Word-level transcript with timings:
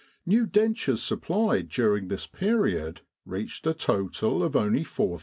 New 0.25 0.47
dentures 0.47 0.97
supplied 0.97 1.69
during 1.69 2.07
this 2.07 2.25
period 2.25 3.01
reached 3.23 3.67
a 3.67 3.73
total 3.75 4.41
of 4.41 4.55
only 4.55 4.83
4,000. 4.83 5.19